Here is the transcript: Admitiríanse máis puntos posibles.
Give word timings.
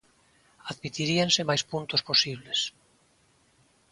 Admitiríanse 0.71 1.47
máis 1.49 1.63
puntos 1.71 2.01
posibles. 2.09 2.59